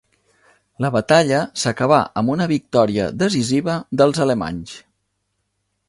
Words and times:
La 0.85 0.89
batalla 0.95 1.41
s'acabà 1.63 1.99
amb 2.23 2.35
una 2.37 2.49
victòria 2.53 3.07
decisiva 3.25 3.77
dels 4.03 4.25
alemanys. 4.27 4.77